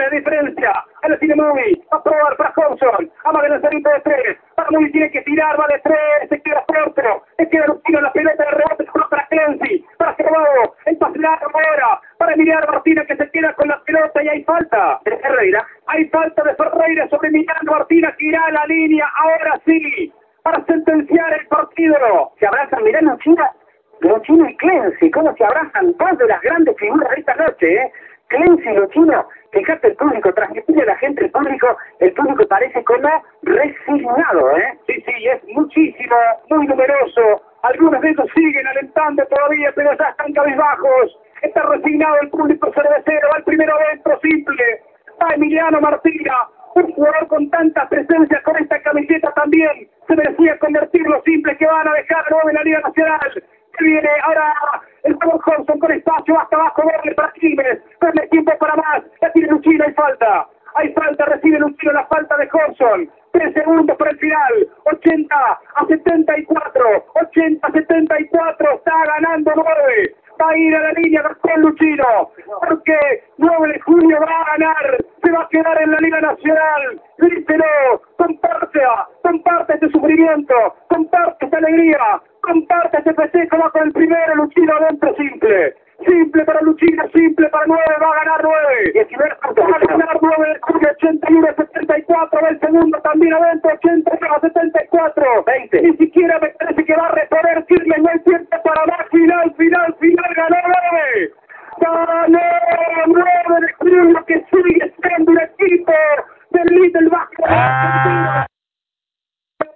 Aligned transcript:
la 0.00 0.10
diferencia. 0.10 0.84
Tiene 1.18 1.34
Moody. 1.34 1.82
Va 1.92 1.98
a 1.98 2.02
probar 2.02 2.36
para 2.36 2.52
Thompson. 2.54 3.10
Ama 3.24 3.42
de 3.42 3.48
lanzamiento 3.50 3.90
de 3.90 4.00
tres. 4.00 4.38
Moody 4.70 4.92
tiene 4.92 5.10
que 5.10 5.22
tirar. 5.22 5.60
Va 5.60 5.66
de 5.68 5.80
tres. 5.80 6.28
Se 6.28 6.40
queda 6.40 6.64
corto. 6.66 7.24
Se 7.36 7.48
queda 7.48 7.66
Lucino. 7.66 8.00
La 8.00 8.12
pelota 8.12 8.44
de 8.44 8.50
rebote. 8.50 8.86
Para 9.10 9.26
Clancy. 9.26 9.84
Para 9.98 10.14
Cervado. 10.16 10.74
El 10.86 10.96
pase 10.96 11.18
largo 11.18 11.50
ahora. 11.52 12.00
Para 12.18 12.34
Emiliano 12.34 12.66
Martínez 12.72 13.06
que 13.06 13.16
se 13.16 13.30
queda 13.30 13.52
con 13.54 13.68
la 13.68 13.82
pelota 13.84 14.22
y 14.22 14.28
hay 14.28 14.44
falta 14.44 15.00
de 15.04 15.16
Ferreira. 15.18 15.66
Hay 15.86 16.04
falta 16.08 16.42
de 16.42 16.54
Ferreira 16.54 17.08
sobre 17.08 17.28
Emiliano 17.28 17.72
Martínez 17.72 18.14
que 18.16 18.26
irá 18.26 18.42
a 18.46 18.52
la 18.52 18.66
línea. 18.66 19.06
Ahora 19.16 19.60
sí. 19.66 20.12
Para 20.42 20.64
sentenciar 20.64 21.34
el 21.34 21.46
partido. 21.48 22.32
Se 22.38 22.46
abrazan, 22.46 22.84
mirá 22.84 23.00
Luchina. 23.02 23.50
Luchino 24.00 24.48
y 24.48 24.56
Clancy. 24.56 25.10
Cómo 25.10 25.34
se 25.36 25.44
abrazan 25.44 25.94
dos 25.98 26.18
de 26.18 26.26
las 26.26 26.40
grandes 26.40 26.76
figuras 26.78 27.10
de 27.10 27.20
esta 27.20 27.34
noche, 27.34 27.74
¿eh? 27.74 27.92
Clancy 28.30 28.68
y 28.68 28.74
Luchino 28.74 29.26
fíjate 29.52 29.88
el 29.88 29.96
público, 29.96 30.32
transmitirle 30.32 30.82
a 30.82 30.86
la 30.86 30.96
gente 30.96 31.24
el 31.24 31.30
público, 31.30 31.76
el 31.98 32.12
público 32.12 32.46
parece 32.48 32.82
como 32.84 33.08
resignado, 33.42 34.56
¿eh? 34.56 34.78
Sí, 34.86 34.94
sí, 35.04 35.28
es 35.28 35.42
muchísimo, 35.54 36.16
muy 36.48 36.66
numeroso. 36.66 37.42
Algunos 37.62 38.00
de 38.00 38.10
ellos 38.10 38.26
siguen 38.34 38.66
alentando 38.66 39.24
todavía, 39.26 39.72
pero 39.74 39.90
ya 39.98 40.08
están 40.08 40.32
cabizbajos. 40.32 41.18
Está 41.42 41.62
resignado 41.62 42.16
el 42.22 42.30
público 42.30 42.72
cervecero, 42.72 43.28
va 43.32 43.38
el 43.38 43.44
primero 43.44 43.74
adentro, 43.74 44.18
simple. 44.20 44.82
Va 45.22 45.34
Emiliano 45.34 45.80
Martina, 45.80 46.34
un 46.74 46.92
jugador 46.92 47.26
con 47.28 47.50
tanta 47.50 47.88
presencia 47.88 48.42
con 48.42 48.56
esta 48.56 48.80
camiseta 48.82 49.32
también. 49.32 49.88
Se 50.06 50.16
merecía 50.16 50.58
convertirlo 50.58 51.20
simple 51.22 51.56
que 51.56 51.66
van 51.66 51.88
a 51.88 51.92
dejar 51.92 52.30
nuevo 52.30 52.48
en 52.48 52.54
la 52.54 52.62
Liga 52.62 52.80
Nacional. 52.80 53.44
Viene 53.80 54.10
ahora 54.22 54.54
el 55.04 55.14
juego 55.14 55.40
Johnson 55.42 55.78
con 55.78 55.92
espacio 55.92 56.38
hasta 56.38 56.56
abajo, 56.56 56.82
doble 56.82 57.14
para 57.14 57.32
Quilmes. 57.32 57.78
el 58.00 58.28
tiempo 58.28 58.52
para 58.58 58.76
más. 58.76 59.02
Ya 59.22 59.32
tiene 59.32 59.48
Luchino, 59.48 59.84
hay 59.84 59.94
falta. 59.94 60.48
Hay 60.74 60.92
falta, 60.92 61.24
recibe 61.24 61.58
Luchino 61.58 61.92
la 61.92 62.06
falta 62.06 62.36
de 62.36 62.48
Johnson. 62.48 63.10
Tres 63.32 63.54
segundos 63.54 63.96
para 63.96 64.10
el 64.10 64.18
final. 64.18 64.68
80 64.84 65.36
a 65.74 65.86
74. 65.86 67.04
80 67.14 67.66
a 67.66 67.72
74. 67.72 68.74
Está 68.74 68.92
ganando 69.06 69.52
9 69.56 70.14
va 70.40 70.50
a 70.50 70.56
ir 70.56 70.74
a 70.74 70.80
la 70.80 70.92
línea 70.92 71.22
con 71.40 71.60
Luchino, 71.60 72.30
porque 72.66 73.24
9 73.38 73.72
de 73.72 73.80
junio 73.80 74.18
va 74.20 74.40
a 74.40 74.56
ganar, 74.56 75.04
se 75.22 75.30
va 75.32 75.42
a 75.42 75.48
quedar 75.48 75.82
en 75.82 75.90
la 75.90 75.98
Liga 75.98 76.20
Nacional, 76.20 77.00
díselo, 77.18 78.02
comparte, 78.16 78.80
comparte 79.22 79.74
este 79.74 79.90
sufrimiento, 79.90 80.54
comparte 80.88 81.44
esta 81.44 81.58
alegría, 81.58 82.22
comparte 82.50 82.98
este 82.98 83.14
festejo, 83.14 83.58
va 83.58 83.70
con 83.70 83.82
el 83.84 83.92
primero, 83.92 84.34
Luchino 84.34 84.74
adentro 84.74 85.14
simple. 85.16 85.74
Simple 86.06 86.44
para 86.44 86.60
Luchino, 86.62 87.04
simple 87.14 87.48
para 87.50 87.66
9, 87.66 87.82
va 88.00 88.10
a 88.10 88.24
ganar 88.24 88.40
9. 88.42 88.92
19 88.94 89.36
va 89.44 89.76
a 89.76 89.86
ganar 89.86 90.18
9 90.20 90.60
de 90.80 90.90
81 90.90 91.46
a 91.46 91.54
74, 91.54 92.40
va 92.42 92.48
el 92.48 92.60
segundo 92.60 92.98
también 93.02 93.34
adentro, 93.34 93.70
81 93.74 94.34
a 94.34 94.40
74. 94.40 95.44
20. 95.46 95.82
Ni 95.82 95.96
siquiera 95.96 96.38
me 96.40 96.48
parece 96.48 96.84
que 96.84 96.96
va 96.96 97.06
a 97.06 97.12
reponer 97.12 97.64
firme, 97.66 97.96
no 97.98 98.08
hay 98.10 98.18
tiempo 98.20 98.56
para 98.64 98.86
más, 98.86 99.08
final, 99.10 99.54
final, 99.56 99.96
final, 100.00 100.34
ganó 100.34 100.56
9. 100.90 101.32
Ganó 101.80 102.38
9 103.06 103.60
de 103.60 103.72
julio 103.74 104.24
que 104.26 104.44
sigue 104.50 104.94
siendo 105.02 105.32
un 105.32 105.40
equipo 105.40 105.92
del 106.50 106.66
Little 106.74 107.08
Vasco. 107.10 107.44
Ah. 107.46 108.46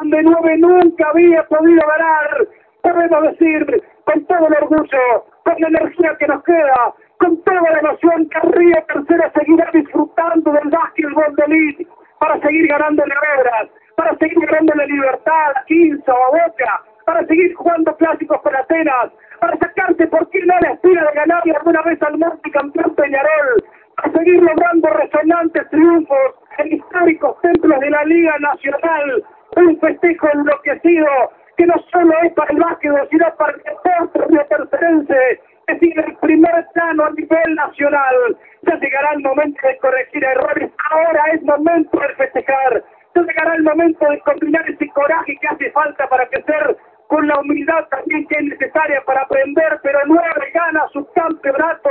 Donde 0.00 0.22
9 0.22 0.58
nunca 0.58 1.08
había 1.10 1.42
podido 1.44 1.82
ganar, 1.86 2.48
podemos 2.92 3.22
decir, 3.22 3.82
con 4.04 4.24
todo 4.26 4.46
el 4.48 4.54
orgullo, 4.62 5.24
con 5.44 5.54
la 5.58 5.68
energía 5.68 6.16
que 6.18 6.26
nos 6.26 6.42
queda, 6.44 6.94
con 7.18 7.42
toda 7.42 7.60
la 7.60 7.78
emoción 7.78 8.28
que 8.28 8.40
Río 8.40 8.76
Tercera 8.86 9.32
seguirá 9.34 9.70
disfrutando 9.72 10.52
del 10.52 10.68
básquetbol 10.68 11.34
de 11.36 11.44
elite 11.44 11.86
para 12.18 12.40
seguir 12.40 12.68
ganando 12.68 13.02
obras, 13.02 13.68
para 13.96 14.16
seguir 14.18 14.38
ganando 14.46 14.74
la 14.74 14.86
libertad 14.86 15.50
a 15.54 15.64
Quinzo, 15.66 16.12
a 16.12 16.30
Boca, 16.30 16.82
para 17.04 17.26
seguir 17.26 17.54
jugando 17.54 17.96
clásicos 17.96 18.40
con 18.42 18.54
Atenas, 18.54 19.10
para 19.40 19.56
sacarse 19.58 20.06
por 20.08 20.28
qué 20.30 20.40
no 20.46 20.54
la 20.60 20.72
espina 20.72 21.04
de 21.04 21.14
ganarle 21.14 21.54
alguna 21.56 21.82
vez 21.82 22.02
al 22.02 22.18
multicampeón 22.18 22.94
Peñarol, 22.94 23.64
para 23.96 24.12
seguir 24.12 24.42
logrando 24.42 24.88
resonantes 24.90 25.70
triunfos 25.70 26.34
en 26.58 26.72
históricos 26.72 27.40
templos 27.40 27.80
de 27.80 27.90
la 27.90 28.04
Liga 28.04 28.38
Nacional, 28.38 29.24
un 29.56 29.80
festejo 29.80 30.28
enloquecido 30.34 31.08
que 31.58 31.66
no 31.66 31.74
solo 31.90 32.14
es 32.22 32.32
para 32.34 32.52
el 32.52 32.60
básquetbol, 32.60 33.08
sino 33.10 33.34
para 33.36 33.52
el 33.52 33.62
deporte 33.64 34.44
tercerense, 34.48 35.40
que 35.66 35.78
sigue 35.80 36.00
el 36.06 36.16
primer 36.18 36.66
plano 36.72 37.04
a 37.04 37.10
nivel 37.10 37.54
nacional. 37.56 38.36
Ya 38.62 38.76
llegará 38.76 39.12
el 39.14 39.22
momento 39.22 39.60
de 39.66 39.76
corregir 39.78 40.24
errores, 40.24 40.70
ahora 40.90 41.24
es 41.32 41.42
momento 41.42 41.98
de 41.98 42.14
festejar, 42.14 42.84
ya 43.14 43.22
llegará 43.22 43.54
el 43.54 43.64
momento 43.64 44.08
de 44.08 44.20
combinar 44.20 44.70
ese 44.70 44.88
coraje 44.90 45.36
que 45.40 45.48
hace 45.48 45.70
falta 45.72 46.08
para 46.08 46.28
crecer 46.28 46.76
con 47.08 47.26
la 47.26 47.40
humildad 47.40 47.88
también 47.90 48.26
que 48.28 48.36
es 48.36 48.44
necesaria 48.44 49.02
para 49.04 49.22
aprender, 49.22 49.80
pero 49.82 49.98
nueve 50.06 50.52
gana 50.54 50.86
su 50.92 51.04
campeonato, 51.12 51.90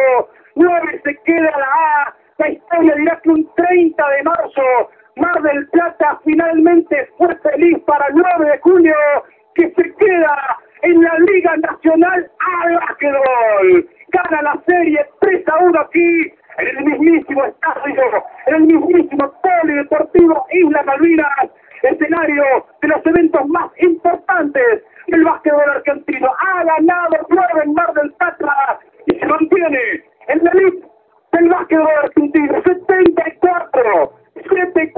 nueve 0.55 1.01
se 1.03 1.13
queda 1.25 1.51
la 1.57 1.67
A, 2.05 2.15
la 2.37 2.49
historia 2.49 2.95
dirá 2.95 3.19
que 3.21 3.29
un 3.29 3.49
30 3.55 4.09
de 4.09 4.23
marzo 4.23 4.61
Mar 5.17 5.41
del 5.41 5.67
Plata 5.69 6.19
finalmente 6.23 7.09
fue 7.17 7.35
feliz 7.37 7.79
para 7.85 8.07
el 8.07 8.15
9 8.15 8.51
de 8.51 8.59
junio 8.59 8.95
que 9.57 9.69
se 9.71 9.95
queda 9.95 10.57
en 10.83 11.01
la 11.01 11.17
Liga 11.19 11.57
Nacional 11.57 12.31
al 12.63 12.75
Básquetbol. 12.75 13.89
Gana 14.09 14.41
la 14.43 14.61
serie 14.67 15.05
3 15.19 15.47
a 15.47 15.63
1 15.63 15.79
aquí 15.79 16.33
en 16.59 16.67
el 16.77 16.85
mismísimo 16.85 17.45
estadio, 17.45 18.23
en 18.45 18.55
el 18.55 18.61
mismísimo 18.61 19.33
polideportivo 19.41 20.45
Isla 20.51 20.83
Malvinas, 20.83 21.49
escenario 21.81 22.43
de 22.81 22.87
los 22.87 23.05
eventos 23.05 23.47
más 23.47 23.71
importantes 23.79 24.83
del 25.07 25.23
básquetbol 25.23 25.69
argentino. 25.69 26.31
Ha 26.39 26.63
ganado 26.63 27.27
9 27.29 27.47
en 27.65 27.73
Mar 27.73 27.93
del 27.93 28.13
Plata 28.13 28.79
y 29.07 29.15
se 29.15 29.25
mantiene 29.25 29.79
en 30.27 30.43
la 30.43 30.51
elite 30.51 30.87
del 31.31 31.49
básquetbol 31.49 31.89
argentino. 32.03 32.61
74, 32.63 34.13
74 34.49 34.96